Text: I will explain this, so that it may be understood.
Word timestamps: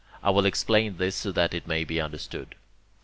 I 0.23 0.31
will 0.31 0.47
explain 0.47 0.97
this, 0.97 1.15
so 1.15 1.31
that 1.33 1.53
it 1.53 1.67
may 1.67 1.83
be 1.83 2.01
understood. 2.01 2.55